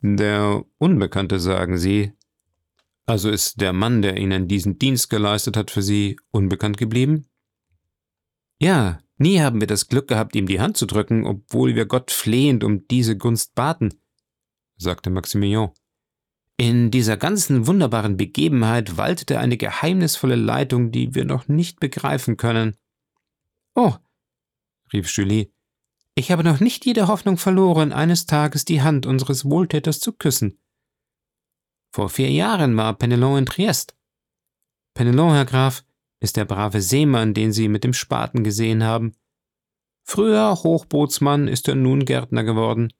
Der 0.00 0.64
Unbekannte, 0.78 1.38
sagen 1.38 1.78
Sie. 1.78 2.12
Also 3.06 3.30
ist 3.30 3.60
der 3.60 3.72
Mann, 3.72 4.02
der 4.02 4.16
Ihnen 4.16 4.48
diesen 4.48 4.78
Dienst 4.78 5.10
geleistet 5.10 5.56
hat, 5.56 5.70
für 5.70 5.82
Sie 5.82 6.18
unbekannt 6.30 6.76
geblieben? 6.76 7.26
Ja, 8.58 9.00
nie 9.18 9.40
haben 9.40 9.60
wir 9.60 9.66
das 9.66 9.88
Glück 9.88 10.08
gehabt, 10.08 10.34
ihm 10.34 10.46
die 10.46 10.60
Hand 10.60 10.76
zu 10.76 10.86
drücken, 10.86 11.26
obwohl 11.26 11.74
wir 11.74 11.86
Gott 11.86 12.10
flehend 12.10 12.64
um 12.64 12.86
diese 12.88 13.16
Gunst 13.16 13.54
baten, 13.54 13.94
sagte 14.76 15.10
Maximilian. 15.10 15.70
In 16.56 16.90
dieser 16.90 17.16
ganzen 17.16 17.66
wunderbaren 17.66 18.16
Begebenheit 18.16 18.96
waltete 18.96 19.38
eine 19.38 19.56
geheimnisvolle 19.56 20.36
Leitung, 20.36 20.92
die 20.92 21.14
wir 21.14 21.24
noch 21.24 21.48
nicht 21.48 21.80
begreifen 21.80 22.36
können. 22.36 22.76
Oh, 23.74 23.94
rief 24.92 25.08
Julie, 25.08 25.52
ich 26.14 26.30
habe 26.30 26.44
noch 26.44 26.60
nicht 26.60 26.84
jede 26.84 27.08
Hoffnung 27.08 27.38
verloren, 27.38 27.92
eines 27.92 28.26
Tages 28.26 28.64
die 28.64 28.82
Hand 28.82 29.06
unseres 29.06 29.46
Wohltäters 29.46 29.98
zu 29.98 30.12
küssen. 30.12 30.58
Vor 31.90 32.10
vier 32.10 32.30
Jahren 32.30 32.76
war 32.76 32.94
Penelon 32.94 33.38
in 33.38 33.46
Triest. 33.46 33.96
Penelon, 34.94 35.32
Herr 35.32 35.46
Graf, 35.46 35.84
ist 36.20 36.36
der 36.36 36.44
brave 36.44 36.82
Seemann, 36.82 37.34
den 37.34 37.52
Sie 37.52 37.68
mit 37.68 37.82
dem 37.82 37.94
Spaten 37.94 38.44
gesehen 38.44 38.84
haben. 38.84 39.14
Früher 40.04 40.54
Hochbootsmann 40.62 41.48
ist 41.48 41.68
er 41.68 41.74
nun 41.74 42.04
Gärtner 42.04 42.44
geworden. 42.44 42.92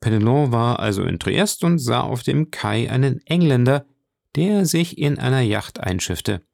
Penelon 0.00 0.50
war 0.50 0.80
also 0.80 1.04
in 1.04 1.18
Triest 1.18 1.62
und 1.62 1.78
sah 1.78 2.00
auf 2.00 2.22
dem 2.22 2.50
Kai 2.50 2.90
einen 2.90 3.24
Engländer, 3.26 3.86
der 4.34 4.66
sich 4.66 4.98
in 4.98 5.18
einer 5.18 5.40
Yacht 5.40 5.78
einschiffte. 5.80 6.44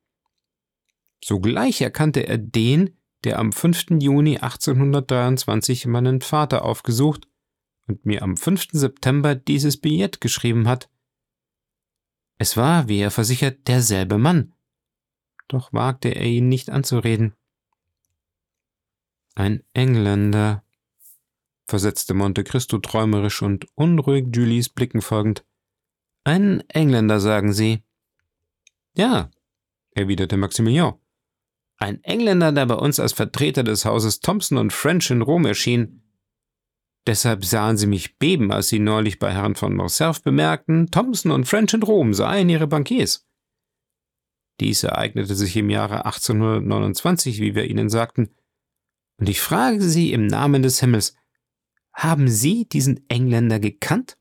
Sogleich 1.25 1.81
erkannte 1.81 2.27
er 2.27 2.39
den, 2.39 2.99
der 3.27 3.41
am 3.41 3.51
5. 3.51 4.01
Juni 4.01 4.39
1823 4.39 5.87
meinen 5.87 6.21
Vater 6.21 6.65
aufgesucht 6.65 7.27
und 7.89 8.07
mir 8.07 8.23
am 8.23 8.37
5. 8.37 8.69
September 8.71 9.35
dieses 9.35 9.81
Billett 9.81 10.21
geschrieben 10.21 10.69
hat. 10.69 10.89
Es 12.39 12.57
war, 12.57 12.87
wie 12.87 13.01
er 13.01 13.11
versichert, 13.11 13.67
derselbe 13.67 14.17
Mann. 14.17 14.55
Doch 15.49 15.73
wagte 15.73 16.11
er 16.11 16.25
ihn 16.25 16.49
nicht 16.49 16.71
anzureden. 16.71 17.35
Ein 19.35 19.65
Engländer, 19.73 20.63
versetzte 21.67 22.15
Monte 22.15 22.45
Cristo 22.45 22.79
träumerisch 22.79 23.43
und 23.43 23.67
unruhig 23.75 24.29
Julies 24.33 24.69
Blicken 24.69 25.03
folgend. 25.03 25.45
Ein 26.23 26.61
Engländer, 26.69 27.19
sagen 27.19 27.53
Sie. 27.53 27.83
Ja, 28.95 29.33
erwiderte 29.91 30.37
Maximilian. 30.37 30.95
Ein 31.79 32.03
Engländer, 32.05 32.53
der 32.53 32.67
bei 32.67 32.75
uns 32.75 32.99
als 32.99 33.13
Vertreter 33.13 33.63
des 33.63 33.85
Hauses 33.85 34.21
Thompson 34.21 34.59
und 34.59 34.73
French 34.73 35.11
in 35.11 35.23
Rom 35.23 35.45
erschien. 35.45 36.03
Deshalb 37.07 37.45
sahen 37.45 37.77
sie 37.77 37.87
mich 37.87 38.19
beben, 38.19 38.51
als 38.51 38.69
sie 38.69 38.79
neulich 38.79 39.19
bei 39.19 39.33
Herrn 39.33 39.55
von 39.55 39.75
Morcerf 39.75 40.23
bemerkten, 40.23 40.91
Thompson 40.91 41.31
und 41.31 41.47
French 41.47 41.75
in 41.75 41.83
Rom 41.83 42.15
seien 42.15 42.49
ihre 42.49 42.67
Bankiers. 42.67 43.27
Dies 44.61 44.83
ereignete 44.83 45.35
sich 45.35 45.57
im 45.57 45.71
Jahre 45.71 46.07
1829, 46.07 47.41
wie 47.41 47.55
wir 47.55 47.69
Ihnen 47.69 47.91
sagten. 47.91 48.31
Und 49.19 49.29
ich 49.29 49.41
frage 49.41 49.83
Sie 49.83 50.13
im 50.13 50.27
Namen 50.27 50.63
des 50.63 50.81
Himmels, 50.81 51.15
haben 51.93 52.29
Sie 52.29 52.67
diesen 52.67 53.09
Engländer 53.09 53.61
gekannt? 53.61 54.19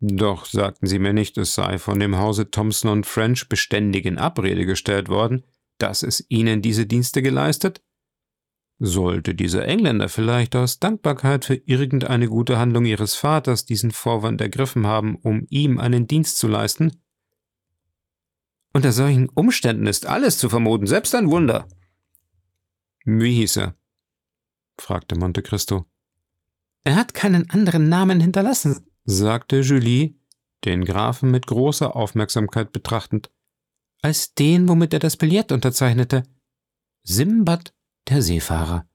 Doch 0.00 0.46
sagten 0.46 0.86
Sie 0.86 1.00
mir 1.00 1.12
nicht, 1.12 1.36
es 1.38 1.54
sei 1.54 1.78
von 1.78 1.98
dem 1.98 2.16
Hause 2.18 2.50
Thompson 2.50 2.90
und 2.90 3.06
French 3.06 3.48
beständig 3.48 4.06
in 4.06 4.18
Abrede 4.18 4.64
gestellt 4.64 5.08
worden, 5.08 5.44
dass 5.78 6.02
es 6.02 6.24
ihnen 6.28 6.62
diese 6.62 6.86
Dienste 6.86 7.22
geleistet? 7.22 7.82
Sollte 8.80 9.34
dieser 9.34 9.66
Engländer 9.66 10.08
vielleicht 10.08 10.54
aus 10.54 10.78
Dankbarkeit 10.78 11.44
für 11.44 11.56
irgendeine 11.56 12.28
gute 12.28 12.58
Handlung 12.58 12.84
ihres 12.84 13.16
Vaters 13.16 13.64
diesen 13.64 13.90
Vorwand 13.90 14.40
ergriffen 14.40 14.86
haben, 14.86 15.16
um 15.16 15.46
ihm 15.50 15.78
einen 15.78 16.06
Dienst 16.06 16.38
zu 16.38 16.46
leisten? 16.46 17.02
Unter 18.72 18.92
solchen 18.92 19.28
Umständen 19.30 19.86
ist 19.86 20.06
alles 20.06 20.38
zu 20.38 20.48
vermuten, 20.48 20.86
selbst 20.86 21.14
ein 21.14 21.30
Wunder. 21.30 21.66
Wie 23.04 23.34
hieß 23.34 23.56
er? 23.56 23.74
fragte 24.78 25.16
Monte 25.16 25.42
Cristo. 25.42 25.86
Er 26.84 26.94
hat 26.94 27.14
keinen 27.14 27.50
anderen 27.50 27.88
Namen 27.88 28.20
hinterlassen, 28.20 28.86
sagte 29.04 29.60
Julie, 29.60 30.14
den 30.64 30.84
Grafen 30.84 31.30
mit 31.30 31.46
großer 31.46 31.96
Aufmerksamkeit 31.96 32.70
betrachtend 32.70 33.30
als 34.02 34.34
den, 34.34 34.68
womit 34.68 34.92
er 34.92 34.98
das 34.98 35.16
Billett 35.16 35.52
unterzeichnete. 35.52 36.24
Simbad 37.02 37.74
der 38.08 38.22
Seefahrer. 38.22 38.88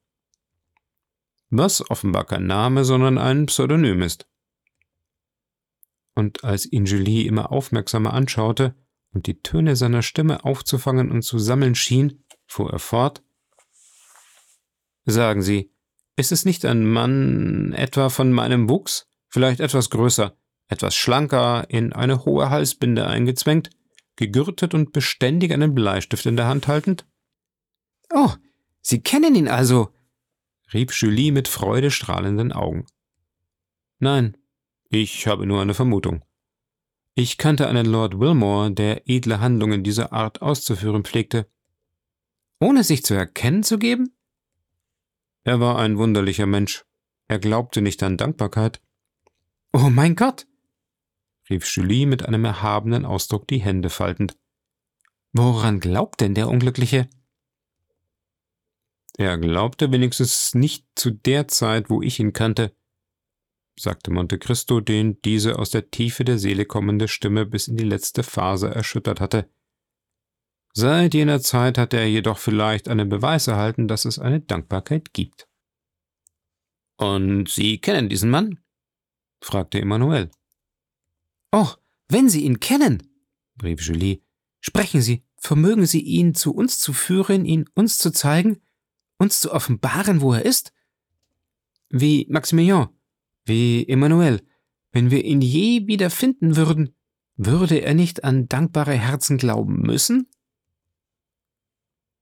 Was 1.49 1.87
offenbar 1.89 2.25
kein 2.25 2.47
Name, 2.47 2.83
sondern 2.85 3.17
ein 3.17 3.45
Pseudonym 3.45 4.01
ist. 4.01 4.27
Und 6.15 6.43
als 6.43 6.71
ihn 6.71 6.85
Julie 6.85 7.27
immer 7.27 7.51
aufmerksamer 7.51 8.13
anschaute 8.13 8.75
und 9.11 9.27
die 9.27 9.41
Töne 9.41 9.75
seiner 9.75 10.01
Stimme 10.01 10.43
aufzufangen 10.45 11.11
und 11.11 11.23
zu 11.23 11.39
sammeln 11.39 11.75
schien, 11.75 12.23
fuhr 12.47 12.71
er 12.71 12.79
fort. 12.79 13.23
Sagen 15.05 15.41
Sie, 15.41 15.71
ist 16.15 16.31
es 16.31 16.45
nicht 16.45 16.65
ein 16.65 16.85
Mann 16.85 17.73
etwa 17.73 18.09
von 18.09 18.31
meinem 18.31 18.69
Wuchs, 18.69 19.07
vielleicht 19.27 19.59
etwas 19.59 19.89
größer, 19.89 20.37
etwas 20.67 20.95
schlanker, 20.95 21.65
in 21.69 21.93
eine 21.93 22.25
hohe 22.25 22.49
Halsbinde 22.49 23.07
eingezwängt, 23.07 23.71
gegürtet 24.15 24.73
und 24.73 24.91
beständig 24.91 25.51
einen 25.51 25.73
Bleistift 25.75 26.25
in 26.25 26.35
der 26.35 26.47
Hand 26.47 26.67
haltend? 26.67 27.05
Oh, 28.13 28.31
Sie 28.81 29.01
kennen 29.01 29.33
ihn 29.33 29.47
also, 29.47 29.89
rief 30.73 30.93
Julie 30.93 31.31
mit 31.31 31.47
freudestrahlenden 31.47 32.51
Augen. 32.51 32.85
Nein, 33.99 34.35
ich 34.89 35.25
habe 35.25 35.45
nur 35.45 35.61
eine 35.61 35.73
Vermutung. 35.73 36.23
Ich 37.15 37.37
kannte 37.37 37.67
einen 37.67 37.85
Lord 37.85 38.19
Wilmore, 38.19 38.71
der 38.71 39.07
edle 39.07 39.39
Handlungen 39.39 39.83
dieser 39.83 40.11
Art 40.11 40.41
auszuführen 40.41 41.05
pflegte. 41.05 41.49
Ohne 42.59 42.83
sich 42.83 43.05
zu 43.05 43.13
erkennen 43.13 43.63
zu 43.63 43.79
geben? 43.79 44.15
Er 45.43 45.59
war 45.59 45.79
ein 45.79 45.97
wunderlicher 45.97 46.45
Mensch. 46.45 46.83
Er 47.27 47.39
glaubte 47.39 47.81
nicht 47.81 48.03
an 48.03 48.17
Dankbarkeit. 48.17 48.81
Oh 49.71 49.89
mein 49.89 50.15
Gott! 50.15 50.45
Rief 51.49 51.65
Julie 51.67 52.05
mit 52.05 52.25
einem 52.25 52.45
erhabenen 52.45 53.05
Ausdruck 53.05 53.47
die 53.47 53.59
Hände 53.59 53.89
faltend. 53.89 54.37
Woran 55.33 55.79
glaubt 55.79 56.21
denn 56.21 56.35
der 56.35 56.47
Unglückliche? 56.47 57.09
Er 59.17 59.37
glaubte 59.37 59.91
wenigstens 59.91 60.55
nicht 60.55 60.87
zu 60.95 61.11
der 61.11 61.47
Zeit, 61.47 61.89
wo 61.89 62.01
ich 62.01 62.19
ihn 62.19 62.33
kannte, 62.33 62.75
sagte 63.77 64.11
Monte 64.11 64.39
Cristo, 64.39 64.79
den 64.79 65.21
diese 65.21 65.59
aus 65.59 65.71
der 65.71 65.89
Tiefe 65.89 66.23
der 66.23 66.37
Seele 66.37 66.65
kommende 66.65 67.07
Stimme 67.07 67.45
bis 67.45 67.67
in 67.67 67.77
die 67.77 67.83
letzte 67.83 68.23
Phase 68.23 68.69
erschüttert 68.69 69.19
hatte. 69.19 69.49
Seit 70.73 71.13
jener 71.13 71.39
Zeit 71.41 71.77
hatte 71.77 71.97
er 71.97 72.09
jedoch 72.09 72.39
vielleicht 72.39 72.87
einen 72.87 73.09
Beweis 73.09 73.47
erhalten, 73.47 73.87
dass 73.87 74.05
es 74.05 74.17
eine 74.17 74.41
Dankbarkeit 74.41 75.13
gibt. 75.13 75.47
Und 76.97 77.49
Sie 77.49 77.79
kennen 77.79 78.09
diesen 78.09 78.29
Mann? 78.29 78.59
fragte 79.41 79.79
Emmanuel. 79.79 80.31
Oh, 81.55 81.69
wenn 82.09 82.29
Sie 82.29 82.45
ihn 82.45 82.59
kennen, 82.59 83.03
rief 83.61 83.79
Julie, 83.79 84.23
sprechen 84.59 85.03
Sie, 85.03 85.23
vermögen 85.37 85.85
Sie 85.85 86.01
ihn 86.01 86.33
zu 86.33 86.51
uns 86.51 86.79
zu 86.79 86.93
führen, 86.93 87.45
ihn 87.45 87.69
uns 87.75 87.99
zu 87.99 88.11
zeigen, 88.11 88.59
uns 89.19 89.39
zu 89.39 89.51
offenbaren, 89.51 90.21
wo 90.21 90.33
er 90.33 90.43
ist? 90.45 90.73
Wie 91.89 92.25
Maximilian, 92.27 92.89
wie 93.45 93.87
Emmanuel, 93.87 94.41
wenn 94.93 95.11
wir 95.11 95.23
ihn 95.23 95.41
je 95.41 95.85
wieder 95.85 96.09
finden 96.09 96.55
würden, 96.55 96.95
würde 97.35 97.77
er 97.83 97.93
nicht 97.93 98.23
an 98.23 98.47
dankbare 98.47 98.93
Herzen 98.93 99.37
glauben 99.37 99.81
müssen? 99.81 100.27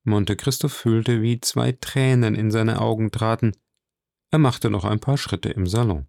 Monte 0.03 0.35
Cristo 0.35 0.67
fühlte, 0.67 1.21
wie 1.21 1.39
zwei 1.39 1.71
Tränen 1.71 2.35
in 2.35 2.51
seine 2.51 2.81
Augen 2.81 3.11
traten. 3.11 3.53
Er 4.29 4.39
machte 4.39 4.69
noch 4.69 4.83
ein 4.83 4.99
paar 4.99 5.17
Schritte 5.17 5.47
im 5.47 5.67
Salon. 5.67 6.07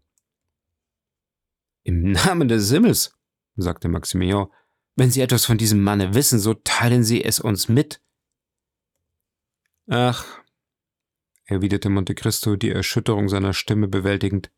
Im 1.85 2.03
Namen 2.13 2.49
des 2.49 2.71
Himmels, 2.71 3.15
sagte 3.57 3.89
Maximilian, 3.89 4.49
wenn 4.97 5.11
Sie 5.11 5.21
etwas 5.21 5.47
von 5.47 5.59
diesem 5.59 5.83
Manne 5.83 6.15
wissen, 6.15 6.39
so 6.39 6.55
teilen 6.55 7.03
Sie 7.03 7.25
es 7.25 7.41
uns 7.41 7.69
mit. 7.69 8.03
Ach, 9.89 10.27
erwiderte 11.45 11.89
Monte 11.89 12.15
Cristo, 12.15 12.57
die 12.57 12.71
Erschütterung 12.71 13.29
seiner 13.29 13.53
Stimme 13.53 13.89
bewältigend. 13.89 14.51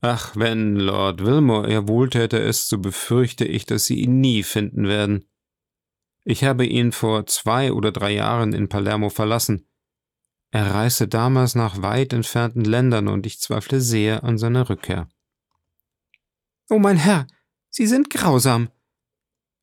Ach, 0.00 0.36
wenn 0.36 0.76
Lord 0.76 1.24
Wilmore 1.24 1.70
ihr 1.70 1.88
wohltäter 1.88 2.42
ist, 2.42 2.68
so 2.68 2.78
befürchte 2.78 3.44
ich, 3.44 3.64
dass 3.64 3.86
Sie 3.86 4.00
ihn 4.00 4.20
nie 4.20 4.42
finden 4.42 4.86
werden. 4.86 5.28
Ich 6.24 6.44
habe 6.44 6.66
ihn 6.66 6.92
vor 6.92 7.26
zwei 7.26 7.72
oder 7.72 7.92
drei 7.92 8.12
Jahren 8.12 8.52
in 8.52 8.68
Palermo 8.68 9.08
verlassen. 9.08 9.68
Er 10.50 10.74
reiste 10.74 11.08
damals 11.08 11.54
nach 11.54 11.82
weit 11.82 12.12
entfernten 12.12 12.64
Ländern 12.64 13.08
und 13.08 13.26
ich 13.26 13.40
zweifle 13.40 13.80
sehr 13.80 14.24
an 14.24 14.36
seiner 14.36 14.68
Rückkehr. 14.68 15.08
Oh 16.68 16.80
mein 16.80 16.96
Herr, 16.96 17.28
Sie 17.70 17.86
sind 17.86 18.10
grausam, 18.10 18.70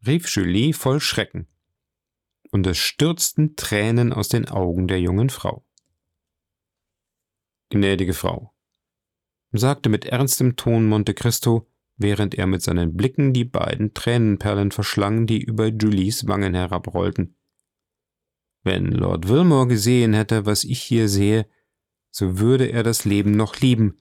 rief 0.08 0.30
Julie 0.30 0.74
voll 0.74 1.02
Schrecken. 1.02 1.48
Und 2.52 2.66
es 2.66 2.78
stürzten 2.78 3.58
Tränen 3.58 4.13
aus 4.13 4.30
den 4.30 4.48
Augen 4.48 4.88
der 4.88 5.02
jungen 5.02 5.30
Frau. 5.30 5.66
Gnädige 7.70 8.13
Frau, 8.13 8.54
sagte 9.52 9.89
mit 9.89 10.06
ernstem 10.06 10.56
Ton 10.56 10.86
Monte 10.86 11.13
Cristo, 11.13 11.68
während 11.98 12.36
er 12.36 12.48
mit 12.48 12.62
seinen 12.62 12.96
Blicken 12.96 13.34
die 13.34 13.46
beiden 13.46 13.94
Tränenperlen 13.94 14.72
verschlang, 14.72 15.28
die 15.28 15.42
über 15.42 15.68
Julies 15.68 16.28
Wangen 16.28 16.54
herabrollten. 16.54 17.36
Wenn 18.63 18.86
Lord 18.86 19.28
Wilmore 19.28 19.68
gesehen 19.68 20.13
hätte, 20.13 20.46
was 20.46 20.63
ich 20.63 20.82
hier 20.82 21.10
sehe, 21.10 21.50
so 22.12 22.39
würde 22.39 22.68
er 22.68 22.84
das 22.84 23.04
Leben 23.04 23.32
noch 23.32 23.60
lieben, 23.60 24.00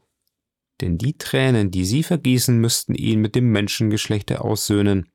denn 0.83 0.99
die 0.99 1.17
Tränen, 1.17 1.71
die 1.71 1.85
Sie 1.85 2.03
vergießen, 2.03 2.59
müssten 2.59 2.95
ihn 2.95 3.21
mit 3.21 3.35
dem 3.35 3.51
Menschengeschlechte 3.51 4.43
aussöhnen. 4.43 5.09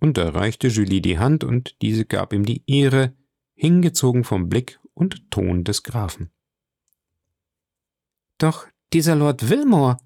Und 0.00 0.18
er 0.18 0.34
reichte 0.34 0.68
Julie 0.68 1.00
die 1.00 1.18
Hand, 1.18 1.44
und 1.44 1.80
diese 1.80 2.04
gab 2.04 2.32
ihm 2.32 2.44
die 2.44 2.62
Ehre, 2.66 3.16
hingezogen 3.54 4.24
vom 4.24 4.48
Blick 4.48 4.78
und 4.92 5.30
Ton 5.30 5.64
des 5.64 5.82
Grafen. 5.82 6.30
Doch 8.38 8.66
dieser 8.92 9.14
Lord 9.14 9.48
Wilmore, 9.48 9.96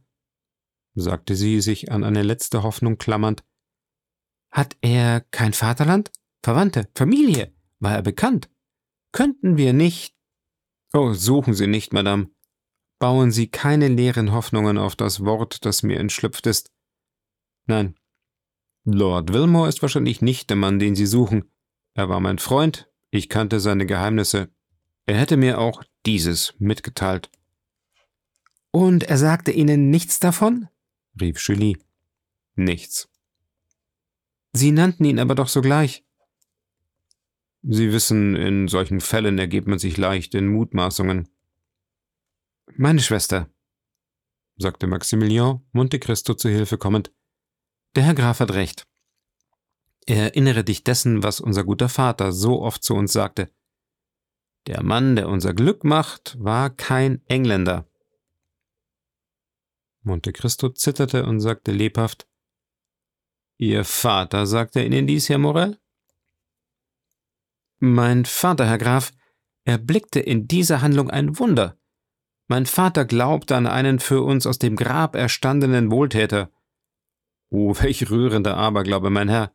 sagte 0.95 1.35
sie, 1.35 1.61
sich 1.61 1.91
an 1.91 2.05
eine 2.05 2.23
letzte 2.23 2.63
Hoffnung 2.63 2.99
klammernd, 2.99 3.43
hat 4.51 4.77
er 4.81 5.21
kein 5.31 5.53
Vaterland, 5.53 6.13
Verwandte, 6.43 6.89
Familie, 6.95 7.53
war 7.81 7.95
er 7.95 8.03
bekannt? 8.03 8.49
Könnten 9.13 9.57
wir 9.57 9.73
nicht. 9.73 10.15
Oh, 10.93 11.13
suchen 11.13 11.55
Sie 11.55 11.67
nicht, 11.67 11.93
Madame. 11.93 12.31
Bauen 13.01 13.33
Sie 13.33 13.49
keine 13.49 13.89
leeren 13.89 14.31
Hoffnungen 14.31 14.77
auf 14.77 14.95
das 14.95 15.25
Wort, 15.25 15.65
das 15.65 15.83
mir 15.83 15.99
entschlüpft 15.99 16.47
ist. 16.47 16.71
Nein. 17.67 17.95
Lord 18.85 19.33
Wilmore 19.33 19.71
ist 19.71 19.81
wahrscheinlich 19.81 20.21
nicht 20.21 20.51
der 20.51 20.59
Mann, 20.59 20.79
den 20.79 20.95
Sie 20.95 21.07
suchen. 21.07 21.51
Er 21.95 22.11
war 22.11 22.21
mein 22.21 22.39
Freund, 22.39 22.91
ich 23.11 23.31
kannte 23.31 23.59
seine 23.59 23.87
Geheimnisse. 23.87 24.51
Er 25.07 25.17
hätte 25.17 25.39
mir 25.39 25.59
auch 25.59 25.83
dieses 26.05 26.55
mitgeteilt. 26.59 27.31
Und 28.71 29.05
er 29.05 29.17
sagte 29.17 29.51
Ihnen 29.51 29.89
nichts 29.91 30.21
davon? 30.21 30.69
rief 31.19 31.41
Julie. 31.41 31.79
Nichts. 32.55 33.09
Sie 34.53 34.73
nannten 34.73 35.07
ihn 35.07 35.19
aber 35.19 35.35
doch 35.35 35.49
sogleich. 35.49 36.05
Sie 37.63 37.93
wissen, 37.93 38.37
in 38.37 38.69
solchen 38.69 39.01
Fällen 39.01 39.39
ergebt 39.39 39.69
man 39.69 39.79
sich 39.79 39.97
leicht 39.97 40.35
in 40.35 40.49
Mutmaßungen. 40.49 41.29
Meine 42.77 43.01
Schwester, 43.01 43.51
sagte 44.57 44.87
Maximilian 44.87 45.67
Monte 45.73 45.99
Cristo 45.99 46.35
zu 46.35 46.49
Hilfe 46.49 46.79
kommend, 46.79 47.13
der 47.95 48.05
Herr 48.05 48.15
Graf 48.15 48.41
hat 48.41 48.53
recht. 48.53 48.87
Erinnere 50.07 50.65
dich 50.65 50.85
dessen, 50.85 51.23
was 51.23 51.41
unser 51.41 51.65
guter 51.65 51.89
Vater 51.89 52.33
so 52.33 52.63
oft 52.63 52.83
zu 52.83 52.95
uns 52.95 53.13
sagte. 53.13 53.53
Der 54.67 54.83
Mann, 54.83 55.17
der 55.17 55.29
unser 55.29 55.55
Glück 55.55 55.85
macht, 55.85 56.37
war 56.39 56.71
kein 56.71 57.25
Engländer. 57.27 57.89
Monte 60.03 60.33
Cristo 60.33 60.69
zitterte 60.69 61.27
und 61.27 61.41
sagte 61.41 61.73
lebhaft 61.73 62.27
Ihr 63.57 63.85
Vater 63.85 64.47
sagte 64.47 64.83
Ihnen 64.83 65.07
dies, 65.07 65.29
Herr 65.29 65.39
Morel? 65.39 65.79
Mein 67.79 68.25
Vater, 68.25 68.67
Herr 68.67 68.79
Graf, 68.79 69.13
erblickte 69.65 70.21
in 70.21 70.47
dieser 70.47 70.81
Handlung 70.81 71.11
ein 71.11 71.39
Wunder. 71.39 71.80
Mein 72.51 72.67
Vater 72.67 73.05
glaubte 73.05 73.55
an 73.55 73.69
einen 73.69 74.01
für 74.01 74.23
uns 74.23 74.45
aus 74.45 74.59
dem 74.59 74.75
Grab 74.75 75.15
erstandenen 75.15 75.93
Wohltäter. 75.93 76.51
Oh, 77.49 77.77
welch 77.79 78.11
rührender 78.11 78.57
Aberglaube, 78.57 79.09
mein 79.09 79.29
Herr. 79.29 79.55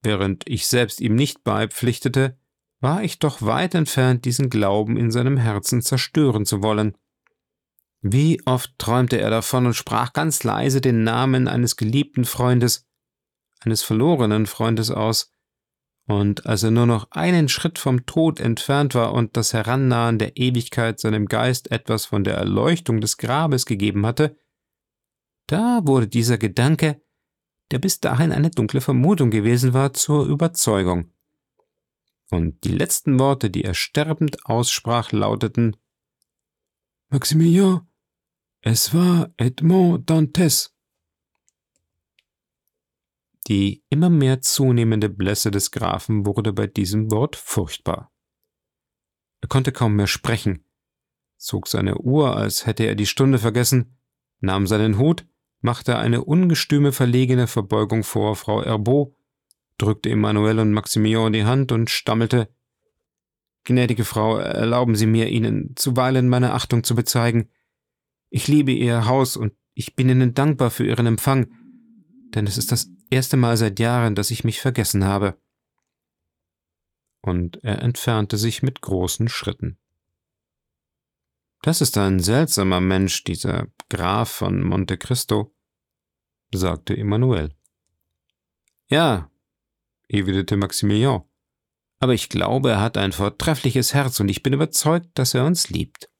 Während 0.00 0.48
ich 0.48 0.68
selbst 0.68 1.00
ihm 1.00 1.16
nicht 1.16 1.42
beipflichtete, 1.42 2.38
war 2.78 3.02
ich 3.02 3.18
doch 3.18 3.42
weit 3.42 3.74
entfernt, 3.74 4.24
diesen 4.24 4.50
Glauben 4.50 4.96
in 4.96 5.10
seinem 5.10 5.36
Herzen 5.36 5.82
zerstören 5.82 6.46
zu 6.46 6.62
wollen. 6.62 6.96
Wie 8.02 8.40
oft 8.46 8.78
träumte 8.78 9.18
er 9.18 9.30
davon 9.30 9.66
und 9.66 9.74
sprach 9.74 10.12
ganz 10.12 10.44
leise 10.44 10.80
den 10.80 11.02
Namen 11.02 11.48
eines 11.48 11.74
geliebten 11.74 12.24
Freundes, 12.24 12.86
eines 13.58 13.82
verlorenen 13.82 14.46
Freundes 14.46 14.92
aus, 14.92 15.33
und 16.06 16.46
als 16.46 16.62
er 16.62 16.70
nur 16.70 16.86
noch 16.86 17.10
einen 17.10 17.48
Schritt 17.48 17.78
vom 17.78 18.04
Tod 18.04 18.38
entfernt 18.38 18.94
war 18.94 19.14
und 19.14 19.36
das 19.36 19.54
Herannahen 19.54 20.18
der 20.18 20.36
Ewigkeit 20.36 21.00
seinem 21.00 21.26
Geist 21.26 21.70
etwas 21.70 22.04
von 22.06 22.24
der 22.24 22.34
Erleuchtung 22.34 23.00
des 23.00 23.16
Grabes 23.16 23.64
gegeben 23.64 24.04
hatte, 24.04 24.36
da 25.46 25.80
wurde 25.84 26.06
dieser 26.06 26.38
Gedanke, 26.38 27.00
der 27.70 27.78
bis 27.78 28.00
dahin 28.00 28.32
eine 28.32 28.50
dunkle 28.50 28.80
Vermutung 28.80 29.30
gewesen 29.30 29.72
war, 29.72 29.94
zur 29.94 30.26
Überzeugung. 30.26 31.10
Und 32.30 32.64
die 32.64 32.72
letzten 32.72 33.18
Worte, 33.18 33.50
die 33.50 33.64
er 33.64 33.74
sterbend 33.74 34.46
aussprach, 34.46 35.12
lauteten 35.12 35.76
Maximilien, 37.08 37.80
es 38.60 38.94
war 38.94 39.32
Edmond 39.36 40.08
Dantes. 40.08 40.73
Die 43.46 43.84
immer 43.90 44.08
mehr 44.08 44.40
zunehmende 44.40 45.08
Blässe 45.08 45.50
des 45.50 45.70
Grafen 45.70 46.24
wurde 46.24 46.52
bei 46.52 46.66
diesem 46.66 47.10
Wort 47.10 47.36
furchtbar. 47.36 48.10
Er 49.42 49.48
konnte 49.48 49.72
kaum 49.72 49.96
mehr 49.96 50.06
sprechen, 50.06 50.64
zog 51.36 51.68
seine 51.68 51.98
Uhr, 51.98 52.36
als 52.36 52.64
hätte 52.64 52.84
er 52.84 52.94
die 52.94 53.06
Stunde 53.06 53.38
vergessen, 53.38 53.98
nahm 54.40 54.66
seinen 54.66 54.98
Hut, 54.98 55.26
machte 55.60 55.98
eine 55.98 56.24
ungestüme 56.24 56.92
verlegene 56.92 57.46
Verbeugung 57.46 58.02
vor 58.02 58.36
Frau 58.36 58.64
Herbeau, 58.64 59.14
drückte 59.76 60.10
Emmanuel 60.10 60.60
und 60.60 60.72
Maximilian 60.72 61.32
die 61.32 61.44
Hand 61.44 61.72
und 61.72 61.90
stammelte 61.90 62.48
Gnädige 63.64 64.04
Frau, 64.04 64.36
erlauben 64.36 64.94
Sie 64.94 65.06
mir, 65.06 65.30
Ihnen 65.30 65.74
zuweilen 65.74 66.28
meine 66.28 66.52
Achtung 66.52 66.84
zu 66.84 66.94
bezeigen. 66.94 67.48
Ich 68.28 68.46
liebe 68.46 68.72
Ihr 68.72 69.06
Haus 69.06 69.38
und 69.38 69.54
ich 69.72 69.96
bin 69.96 70.10
Ihnen 70.10 70.34
dankbar 70.34 70.70
für 70.70 70.86
Ihren 70.86 71.06
Empfang, 71.06 71.50
denn 72.34 72.46
es 72.46 72.58
ist 72.58 72.72
das 72.72 72.93
erste 73.14 73.36
Mal 73.36 73.56
seit 73.56 73.80
Jahren, 73.80 74.14
dass 74.14 74.30
ich 74.30 74.44
mich 74.44 74.60
vergessen 74.60 75.04
habe. 75.04 75.40
Und 77.22 77.62
er 77.64 77.80
entfernte 77.80 78.36
sich 78.36 78.62
mit 78.62 78.82
großen 78.82 79.28
Schritten. 79.28 79.78
Das 81.62 81.80
ist 81.80 81.96
ein 81.96 82.20
seltsamer 82.20 82.82
Mensch, 82.82 83.24
dieser 83.24 83.68
Graf 83.88 84.30
von 84.30 84.62
Monte 84.62 84.98
Cristo, 84.98 85.54
sagte 86.52 86.94
Emmanuel. 86.94 87.54
Ja, 88.88 89.30
erwiderte 90.08 90.58
Maximilian, 90.58 91.22
aber 92.00 92.12
ich 92.12 92.28
glaube, 92.28 92.72
er 92.72 92.80
hat 92.82 92.98
ein 92.98 93.12
vortreffliches 93.12 93.94
Herz 93.94 94.20
und 94.20 94.28
ich 94.28 94.42
bin 94.42 94.52
überzeugt, 94.52 95.08
dass 95.14 95.32
er 95.32 95.46
uns 95.46 95.70
liebt. 95.70 96.10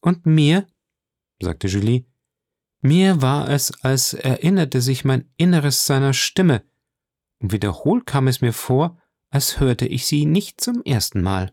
Und 0.00 0.26
mir, 0.26 0.68
sagte 1.40 1.66
Julie, 1.66 2.04
mir 2.84 3.22
war 3.22 3.48
es, 3.48 3.82
als 3.82 4.12
erinnerte 4.12 4.80
sich 4.80 5.04
mein 5.04 5.30
Inneres 5.38 5.86
seiner 5.86 6.12
Stimme, 6.12 6.62
und 7.40 7.52
wiederholt 7.52 8.06
kam 8.06 8.28
es 8.28 8.40
mir 8.42 8.52
vor, 8.52 8.98
als 9.30 9.58
hörte 9.58 9.86
ich 9.86 10.06
sie 10.06 10.26
nicht 10.26 10.60
zum 10.60 10.82
ersten 10.82 11.22
Mal. 11.22 11.52